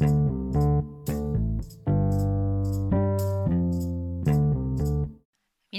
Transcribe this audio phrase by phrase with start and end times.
[0.00, 0.08] 皆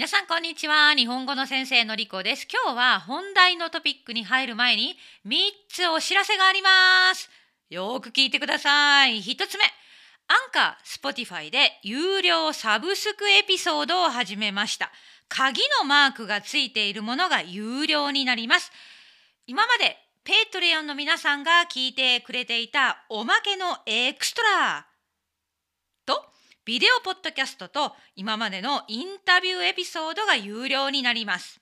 [0.07, 0.93] さんこんにちは。
[0.93, 2.45] 日本語の先生のりこです。
[2.47, 4.95] 今日は本題のトピックに入る前に
[5.25, 5.37] 3
[5.69, 6.69] つお知らせがありま
[7.15, 7.31] す。
[7.71, 9.21] よく聞いてください。
[9.21, 9.63] 1つ目。
[9.65, 14.91] Anchor、Spotify で有料サブスクエピソードを始めました。
[15.29, 18.71] 鍵のマークがついているものが有料になります。
[19.47, 24.85] 今まで Patreon の皆さんが聞いてくれていたおまけのエクストラ
[26.05, 26.23] と
[26.63, 31.59] ビデオポッドキャストと今までのインタビューエピソードが有料になります。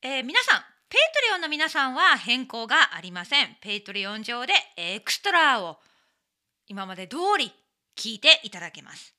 [0.00, 3.54] えー、皆さん、 Patreon の皆さんは変更がありません。
[3.60, 5.76] Patreon 上でエクストラを
[6.68, 7.52] 今まで通り
[7.98, 9.14] 聞いていただけます。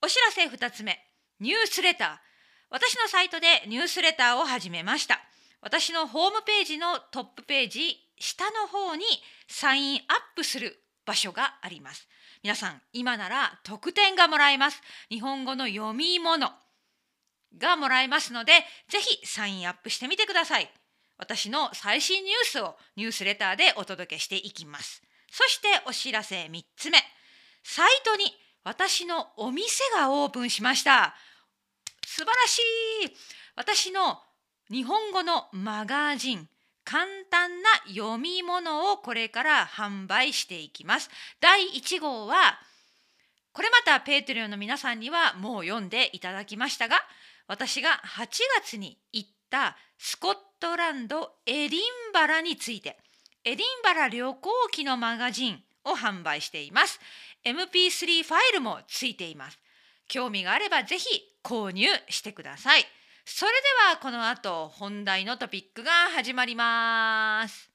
[0.00, 0.98] お知らせ2つ目、
[1.38, 2.16] ニュースレター。
[2.70, 5.20] 私のサイトでニュースレターを始めました。
[5.64, 9.04] 私のホームページのトップページ下の方に
[9.48, 10.02] サインアッ
[10.36, 12.06] プする場所があります。
[12.42, 14.82] 皆さん今なら特典がもらえます。
[15.08, 16.50] 日本語の読み物
[17.56, 18.52] がもらえますので
[18.90, 20.70] ぜひサインアップしてみてください。
[21.16, 25.02] 私の最新ニュースをニュースレターでお届けしていきます。
[25.30, 26.98] そしてお知らせ3つ目。
[27.62, 28.26] サイトに
[28.64, 31.14] 私のお店がオープンしました。
[32.06, 32.58] 素晴らし
[33.06, 33.16] い。
[33.56, 34.20] 私の
[34.70, 36.48] 日本語のマガジン
[36.84, 41.10] 簡単な読み物をこれから販売していきます。
[41.40, 42.58] 第1号は
[43.52, 46.96] これまたペートリオの皆さんにはもう読んでいただきましたが
[47.46, 48.26] 私が8
[48.62, 52.98] 月に行ったスコットランドエディンバラについて
[53.44, 56.98] エディンバラ旅行記のマガジンを販売しています。
[57.44, 59.58] MP3 ファイルもついています。
[60.08, 61.06] 興味があればぜひ
[61.42, 62.84] 購入してください。
[63.26, 63.56] それで
[63.90, 67.70] はこの後本題のトピックが始まります。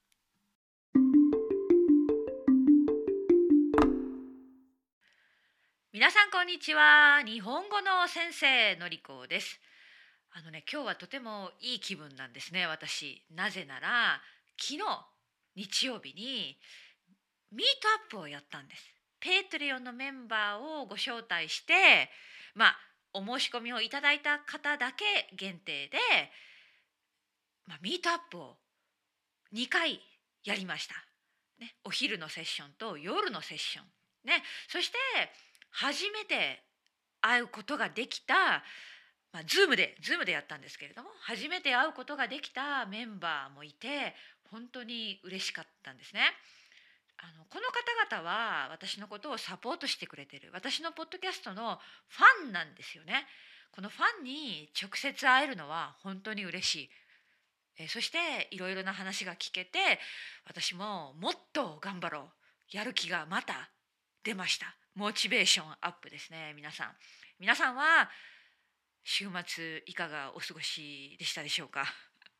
[5.91, 7.23] 皆さんこんにちは。
[7.25, 9.59] 日本語の先生のりこです。
[10.33, 13.25] あのね今日はとてもいい気分なんですね私。
[13.35, 14.21] なぜなら
[14.55, 14.79] 昨日
[15.55, 16.59] 日曜日に
[17.51, 18.83] ミートアップをやったんです。
[19.19, 22.11] Patreon のメンバーをご招待して
[22.53, 25.05] まあお申し込みをいただいた方だけ
[25.35, 25.97] 限定で、
[27.65, 28.57] まあ、ミートアップを
[29.53, 29.99] 2回
[30.43, 30.95] やりました。
[31.59, 33.85] ね、お昼のセッションと夜のセッション。
[34.25, 34.97] ね、そして
[35.71, 36.63] 初めて
[37.21, 38.63] 会うことができた、
[39.31, 44.15] まあ、ズームでズームでやったんですけれども初めて会うことができたメンバーもいて
[44.49, 46.21] 本当に嬉しかったんですね。
[47.21, 47.67] あのこの
[48.07, 50.51] 方々は私のことをサポートしてくれてる。
[50.53, 53.25] 私のポッドキャストのファンなんですよね。
[53.71, 56.89] このファンに直接会えるのは本当に嬉しい。
[57.77, 59.79] えそしていろいろな話が聞けて
[60.45, 62.77] 私ももっと頑張ろう。
[62.77, 63.69] やる気がまた
[64.23, 64.75] 出ました。
[64.95, 66.95] モチベーションアップですね皆さん。
[67.39, 68.09] 皆さんは
[69.03, 71.85] 週末いかがお過ごしでしたでしょうか？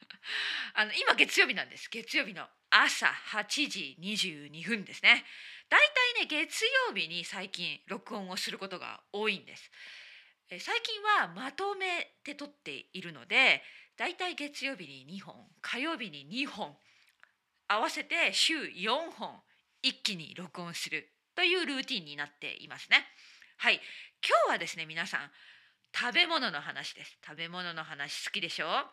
[0.75, 1.89] あの今月曜日なんです。
[1.89, 5.25] 月曜日の朝8時22分ですね。
[5.69, 5.81] だい
[6.15, 9.71] たいね月曜日に最近録音をすることが多いんです。
[10.49, 13.61] 最近はまとめて撮っているので
[13.97, 16.75] だいたい月曜日に2本火曜日に2本
[17.67, 19.41] 合わせて週4本
[19.83, 23.05] 一気に録音するというルーティンになっていますね。
[23.57, 23.75] はい。
[23.75, 25.31] 今日はですね皆さん
[25.93, 27.17] 食べ物の話です。
[27.25, 28.85] 食べ物の話好きでしょ？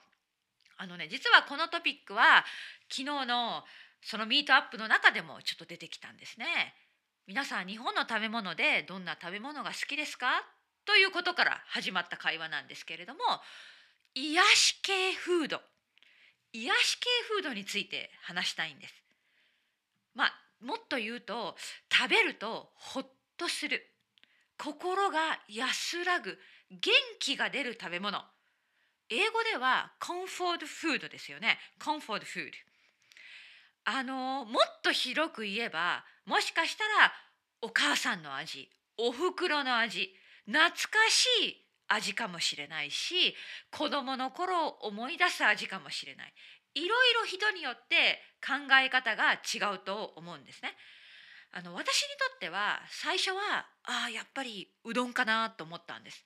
[0.79, 2.45] あのね実はこのトピックは
[2.91, 3.65] 昨日の
[4.03, 6.47] そのミートアップの中でもちょっと出てきたんですね。
[7.27, 10.45] 皆さん日本の食べ物でどんな食べ物が好きですか？
[10.85, 13.21] ということから始まった会話なんですけれども
[14.15, 15.61] 癒し系フード。
[16.53, 18.95] 癒し系フードについて話したいんです。
[20.15, 21.57] まあもっと言うと
[21.93, 23.07] 食べるとほっ
[23.37, 23.91] とする。
[24.59, 26.39] 心が安らぐ。
[26.71, 28.23] 元気が出る食べ物。
[29.11, 32.51] 英語ではコンフォートフードですよねコンフォートフード
[33.85, 37.13] あのもっと広く言えばもしかしたら
[37.63, 40.13] お母さんの味おふくろの味
[40.47, 40.77] 懐か
[41.09, 43.35] しい味かもしれないし
[43.71, 46.33] 子どもの頃を思い出す味かもしれない
[46.75, 50.75] いろいろ人によって考え方が違うと思うんですね。
[51.53, 56.23] あの私にとっては最初はああやっぱりうどんかなと思ったんです。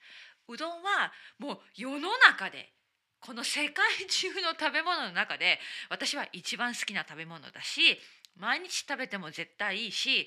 [0.51, 2.73] うどんはもう世の中で
[3.21, 5.59] この世界中の食べ物の中で
[5.89, 7.99] 私は一番好きな食べ物だし
[8.37, 10.27] 毎日食べても絶対いいし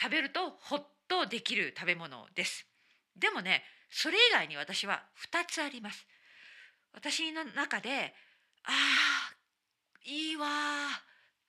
[0.00, 2.66] 食べるとホッとできる食べ物です。
[3.16, 6.06] でもねそれ以外に私は2つあります。
[6.94, 8.14] 私の中で
[8.64, 10.46] あーいいわ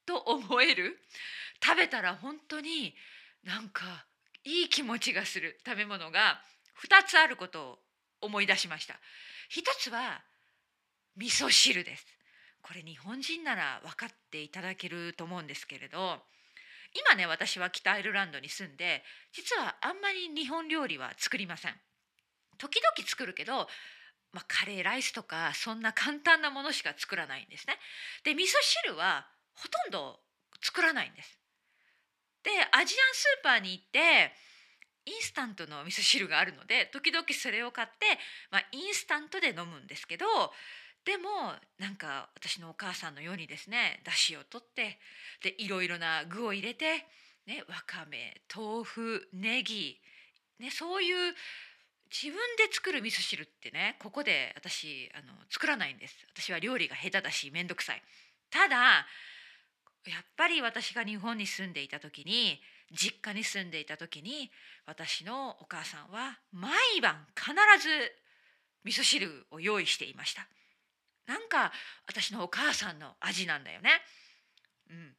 [0.06, 0.98] と思える。
[1.64, 2.96] 食べたら本当に
[3.44, 4.06] なんか
[4.44, 6.42] いい気持ちがする食べ物が
[6.84, 7.80] 2つあることを
[8.22, 8.96] 思い出しました。
[9.50, 10.22] 一つは
[11.18, 12.06] 味噌汁です。
[12.62, 16.20] これ日本人なら分かっていただけると思うんですけれど
[16.94, 21.74] 今ね私は北アイルランドに住んで実はあんまり日本料理は作りません。
[22.58, 23.68] 時々作るけど、
[24.34, 27.78] まあ、カレーライスとかそんな簡単なものしか作らないんですね。
[28.24, 28.48] で味噌
[28.84, 30.20] 汁はほとんど
[30.62, 31.40] 作らないんです。
[32.44, 34.34] でアジアンスーパーに行って
[35.10, 38.06] インスタントの味噌汁があるので時々それを買って、
[38.52, 40.26] まあ、インスタントで飲むんですけど
[41.06, 45.00] でもなんか私のお母さんのようにですねだしを取って
[45.42, 47.06] でいろいろな具を入れて、
[47.48, 49.98] ね、わかめ豆腐ネギ、
[50.60, 51.34] ね、そういう
[52.12, 56.16] 自分で作る味噌汁ってねここで私あの作らないんです。
[56.34, 58.02] 私は料理が下手だし面倒くさい。
[58.50, 59.06] ただ
[60.06, 62.60] やっぱり私が日本に住んでいた時に
[62.92, 64.52] 実家に住んでいた時に
[64.86, 66.72] 私のお母さんは毎
[67.02, 67.52] 晩必
[67.82, 67.90] ず
[68.84, 70.48] 味噌汁を用意していました。
[71.28, 71.72] なんか
[72.08, 73.92] 私のお母さんの味なんだよね。
[74.90, 75.14] うん、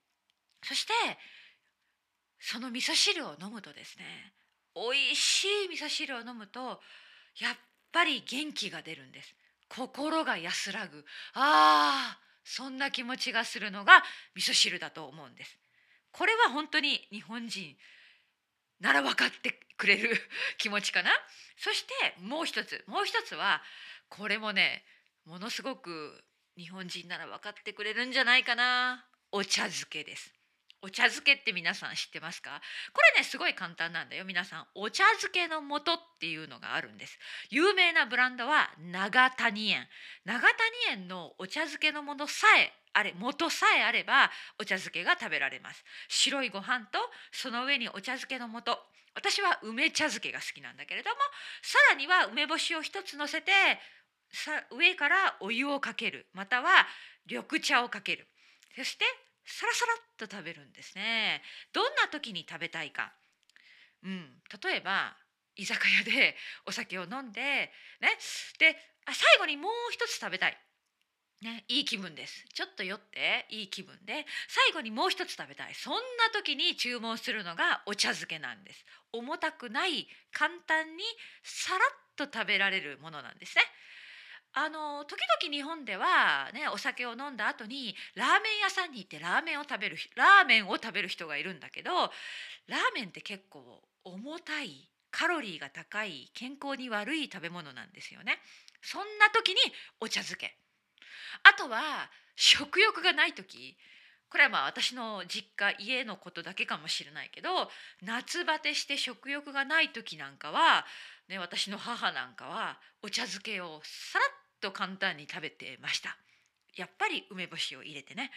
[0.65, 0.93] そして
[2.41, 4.33] その味噌汁を飲むとですね
[4.75, 6.81] 美味しい味噌汁を飲むと
[7.39, 7.57] やっ
[7.93, 9.35] ぱり元気が出るんです。
[9.69, 11.05] 心が安らぐ。
[11.35, 14.03] ああそんな気持ちがするのが
[14.35, 15.60] 味噌汁だと思うんです。
[16.13, 17.77] これは本当に日本人
[18.81, 20.11] なら分かってくれる
[20.59, 21.11] 気持ちかな。
[21.57, 23.63] そしてもう一つもう一つは
[24.09, 24.83] これもね
[25.27, 26.25] ものすごく
[26.57, 29.07] 日本人なら分かってくれるんじゃないかな。
[29.33, 30.33] お茶漬けです。
[30.83, 32.61] お茶漬けって皆さん知ってますか？
[32.95, 34.25] これねすごい簡単なんだよ。
[34.25, 37.19] 皆さんお茶漬けの素っていうのがあるんです。
[37.51, 39.87] 有名なブランドは長谷園。
[40.25, 40.53] 長谷
[40.91, 45.85] 園のお茶漬けのものさえあれ元さえあればお茶漬けが食べられます。
[46.09, 46.99] 白いご飯と
[47.33, 48.79] その上にお茶漬けの素。
[49.15, 51.17] 私は梅茶漬けが好きなんだけれども
[51.63, 53.51] さらには梅干しを一つ乗せて
[54.33, 56.27] さ上からお湯をかける。
[56.33, 56.71] または
[57.27, 58.27] 緑茶をかける。
[58.77, 59.05] そして
[59.45, 61.43] サラサラっと食べるんですね。
[61.73, 63.13] どんな時に食べたいか、
[64.05, 65.17] うん、例えば
[65.57, 66.37] 居酒屋で
[66.67, 68.17] お酒を飲んでね。
[68.59, 68.77] で
[69.07, 70.57] あ最後にもう一つ食べたい。
[71.43, 72.45] ね、いい気分です。
[72.53, 75.75] ちょっと酔っていい気分で最後にもう一つ食べたい。
[75.75, 75.99] そんな
[76.35, 78.85] 時に注文するのがお茶漬けなんです。
[79.13, 81.03] 重たくない簡単に
[81.43, 81.81] さらっ
[82.17, 83.63] と食べられるものなんですね。
[84.53, 91.91] あの時々日本ではねお酒を飲んだ後にラーメン屋さんに行ってラーメンを食べるラーメンを食べる人がいるんだけど
[92.67, 98.39] ラーメンって結構重たいカロリーが高い健康に悪い食べ物なんですよね。
[98.83, 99.57] そんな時に
[100.01, 100.57] お茶漬け。
[101.61, 103.77] とは食欲がない時
[104.31, 107.49] これはまあ私の実家家のことだけかもしれないけど
[108.03, 110.87] 夏バテして食欲がない時なんかは、
[111.29, 114.29] ね、私の母なんかはお茶漬けをさらっ
[114.61, 116.17] と簡単に食べてました。
[116.77, 118.31] やっぱり梅干しを入れてね。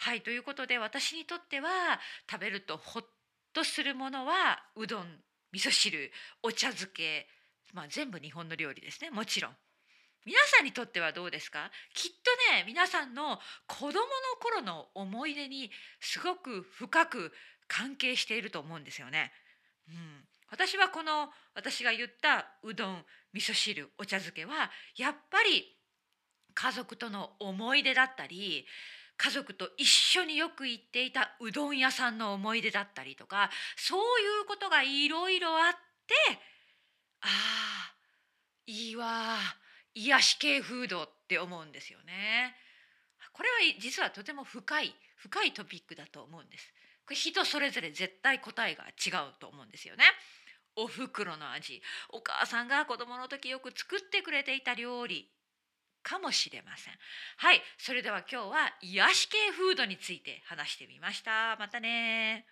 [0.00, 1.70] はいということで私にとっては
[2.28, 3.04] 食べるとほっ
[3.52, 5.06] とするものはうどん
[5.52, 6.10] 味噌汁
[6.42, 7.28] お茶漬け、
[7.72, 9.52] まあ、全部日本の料理ですねもちろん。
[10.26, 11.70] 皆さんにとってはどうですか？
[11.94, 13.38] きっとね皆さんの
[13.68, 13.94] 子供の
[14.40, 15.70] 頃の思い出に
[16.00, 17.32] すごく深く
[17.68, 19.32] 関係していると思うんですよね。
[19.88, 19.94] うん、
[20.50, 25.64] 私はこの私が言ったうどん味噌汁お茶漬けはやっぱり
[26.54, 28.66] 家族との思い出だったり
[29.16, 34.02] 家族と一緒によく行っていたうどん屋さんの思い出だったりとかそうい
[34.42, 36.14] うことがいろいろあって
[37.20, 37.94] ああ
[38.66, 39.36] いいわ
[39.96, 42.54] 癒し系フードって思うんですよね。
[43.32, 46.72] これは実はとても深い深いトピックだと思うんです。
[47.04, 50.04] これ人それぞれ絶対答えが違うと思うんですよね。
[50.76, 55.30] お袋の味お母さんが子供の時よく作ってくれていた料理
[56.02, 56.94] かもしれません
[57.38, 62.46] はいそれでは今日は癒し系フードについて話してみましたまたね